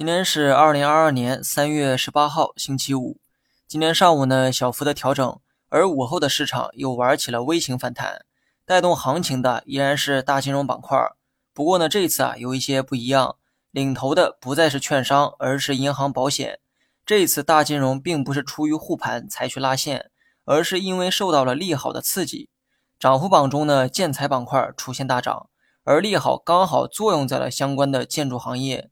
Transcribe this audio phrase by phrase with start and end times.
[0.00, 3.20] 今天是二零二二年三月十八号，星期五。
[3.68, 5.38] 今天上午呢，小幅的调整，
[5.68, 8.24] 而午后的市场又玩起了微型反弹，
[8.64, 10.98] 带动行情的依然是大金融板块。
[11.52, 13.36] 不过呢，这次啊有一些不一样，
[13.72, 16.60] 领头的不再是券商，而是银行保险。
[17.04, 20.10] 这次大金融并不是出于护盘才去拉线，
[20.46, 22.48] 而是因为受到了利好的刺激。
[22.98, 25.50] 涨幅榜中呢，建材板块出现大涨，
[25.84, 28.88] 而利好刚好作用在了相关的建筑行业。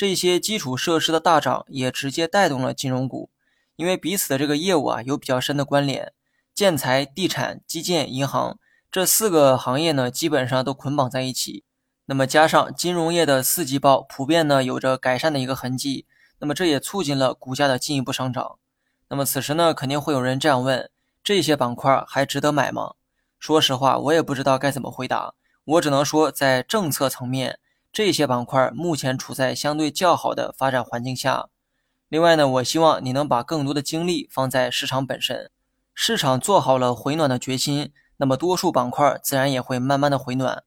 [0.00, 3.28] 这些基础设施的大涨也直接带动了金融股。
[3.76, 6.14] 因为彼此的这个业务啊有比较深的关联，
[6.54, 8.58] 建材、地产、基建、银行
[8.90, 11.64] 这四个行业呢，基本上都捆绑在一起。
[12.06, 16.06] 那么加上金融业的四季报普遍呢有着改善的一个痕迹，
[16.38, 18.56] 那么这也促进了股价的进一步上涨。
[19.10, 20.88] 那么此时呢，肯定会有人这样问：
[21.22, 22.94] 这些板块还值得买吗？
[23.38, 25.34] 说实话，我也不知道该怎么回答。
[25.64, 27.58] 我只能说，在政策层面，
[27.92, 31.48] 这些板块目前处在相对较好的发展环境下。
[32.08, 35.50] 另外呢，我希望你能把更多的精力放在市场本身。
[35.92, 40.62] 市场做好了回暖的决心，那么多数板块自然也会慢慢的回暖。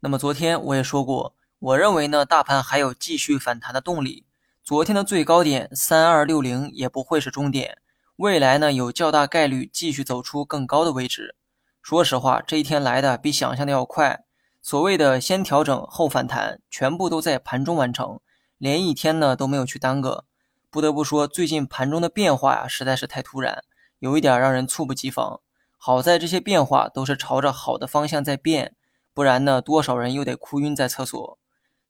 [0.00, 4.26] 那么昨天我也说过，我认为呢，大盘还有继续反弹的动力。
[4.62, 7.78] 昨天的最高点三二六零也不会是终点，
[8.16, 11.34] 未来呢有较大概率继续走出更高的位置。
[11.80, 14.25] 说实话，这一天来的比想象的要快。
[14.66, 18.18] 所谓的先调整后反弹，全部都在盘中完成，
[18.58, 20.24] 连一天呢都没有去耽搁。
[20.70, 23.62] 不得不说，最近盘中的变化呀，实在是太突然，
[24.00, 25.38] 有一点让人猝不及防。
[25.76, 28.74] 好在这些变化都是朝着好的方向在变，
[29.14, 31.38] 不然呢，多少人又得哭晕在厕所。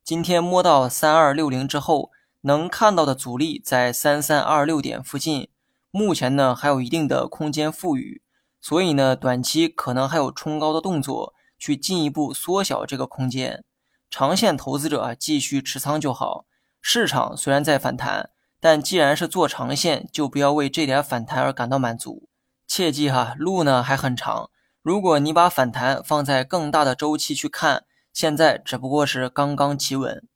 [0.05, 2.11] 今天摸到三二六零之后，
[2.43, 5.49] 能看到的阻力在三三二六点附近，
[5.91, 8.21] 目前呢还有一定的空间富裕，
[8.61, 13.65] 所以呢，短期可能还有冲高的动作，去进一步缩小这个空间。
[14.11, 16.47] 长线投资者啊，继续持仓就好。
[16.81, 18.31] 市场虽然在反弹。
[18.59, 22.29] 但既然是做长线，就不要为这点反弹而感到满足。
[22.67, 24.51] 切记哈，路呢还很长。
[24.83, 30.27] 如果你把反弹放在更大的周期去看，现在只不过是刚刚企稳。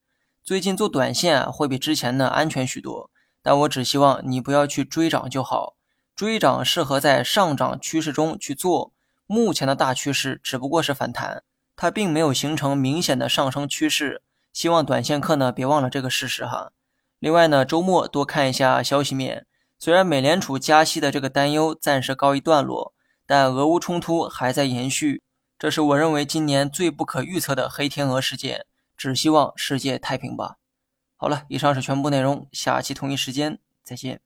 [0.44, 3.10] 最近做短线啊，会比之前呢安全许多。
[3.42, 5.74] 但我只希望你不要去追涨就好。
[6.14, 8.92] 追涨适合在上涨趋势中去做。
[9.32, 11.44] 目前的大趋势只不过是反弹，
[11.76, 14.22] 它并没有形成明显的上升趋势。
[14.52, 16.72] 希望短线客呢别忘了这个事实哈。
[17.20, 19.46] 另外呢，周末多看一下消息面。
[19.78, 22.92] 虽然美联储加息的这个担忧暂时告一段落，
[23.24, 25.22] 但俄乌冲突还在延续，
[25.56, 28.66] 这是我认为今年最不可预测的黑天鹅事件。
[28.96, 30.56] 只希望世界太平吧。
[31.14, 34.20] 好了，以上是全部内容，下期同一时间再见。